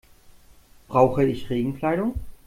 Brauche 0.87 1.23
ich 1.25 1.51
Regenkleidung? 1.51 2.15